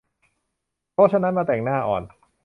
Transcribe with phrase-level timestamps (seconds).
[0.93, 2.03] เพราะฉะนั้นมาแต่งหน้าอ่อน